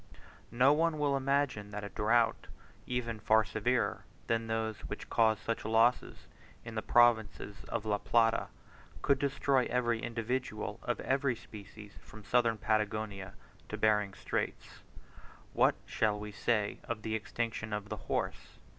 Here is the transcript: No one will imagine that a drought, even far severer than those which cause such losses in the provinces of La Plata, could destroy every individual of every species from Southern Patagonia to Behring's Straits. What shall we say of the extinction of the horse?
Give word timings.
No 0.49 0.73
one 0.73 0.97
will 0.97 1.15
imagine 1.15 1.69
that 1.69 1.83
a 1.83 1.89
drought, 1.89 2.47
even 2.87 3.19
far 3.19 3.43
severer 3.45 4.03
than 4.25 4.47
those 4.47 4.79
which 4.85 5.11
cause 5.11 5.37
such 5.39 5.63
losses 5.63 6.25
in 6.65 6.73
the 6.73 6.81
provinces 6.81 7.57
of 7.67 7.85
La 7.85 7.99
Plata, 7.99 8.47
could 9.03 9.19
destroy 9.19 9.67
every 9.69 10.01
individual 10.01 10.79
of 10.81 10.99
every 11.01 11.35
species 11.35 11.93
from 12.01 12.23
Southern 12.23 12.57
Patagonia 12.57 13.35
to 13.69 13.77
Behring's 13.77 14.17
Straits. 14.17 14.81
What 15.53 15.75
shall 15.85 16.19
we 16.19 16.31
say 16.31 16.79
of 16.85 17.03
the 17.03 17.13
extinction 17.13 17.71
of 17.71 17.89
the 17.89 17.97
horse? 18.09 18.57